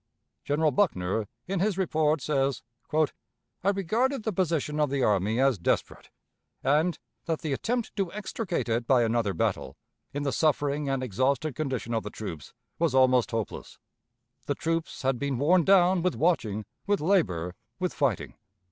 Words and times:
General 0.43 0.71
Buckner 0.71 1.27
in 1.47 1.59
his 1.59 1.77
report, 1.77 2.23
says: 2.23 2.63
"I 2.91 3.69
regarded 3.71 4.23
the 4.23 4.33
position 4.33 4.79
of 4.79 4.89
the 4.89 5.03
army 5.03 5.39
as 5.39 5.59
desperate, 5.59 6.09
and 6.63 6.97
that 7.25 7.41
the 7.41 7.53
attempt 7.53 7.95
to 7.97 8.11
extricate 8.11 8.67
it 8.67 8.87
by 8.87 9.03
another 9.03 9.35
battle, 9.35 9.77
in 10.11 10.23
the 10.23 10.31
suffering 10.31 10.89
and 10.89 11.03
exhausted 11.03 11.53
condition 11.53 11.93
of 11.93 12.01
the 12.01 12.09
troops, 12.09 12.51
was 12.79 12.95
almost 12.95 13.29
hopeless. 13.29 13.77
The 14.47 14.55
troops 14.55 15.03
had 15.03 15.19
been 15.19 15.37
worn 15.37 15.63
down 15.65 16.01
with 16.01 16.15
watching, 16.15 16.65
with 16.87 16.99
labor, 16.99 17.53
with 17.77 17.93
fighting. 17.93 18.33